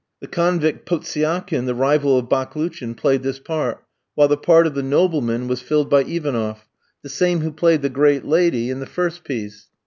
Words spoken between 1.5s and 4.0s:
the rival of Baklouchin, played this part,